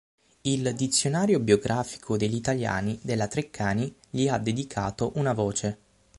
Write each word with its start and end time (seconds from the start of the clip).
Il 0.41 0.73
"Dizionario 0.75 1.39
Biografico 1.39 2.17
degli 2.17 2.33
Italiani" 2.33 2.97
della 3.03 3.27
Treccani 3.27 3.93
gli 4.09 4.27
ha 4.27 4.39
dedicato 4.39 5.11
una 5.17 5.33
voce. 5.33 5.77